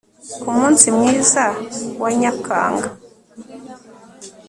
ku 0.41 0.47
munsi 0.57 0.85
mwiza 0.95 1.45
wa 2.01 2.09
nyakanga 2.19 2.89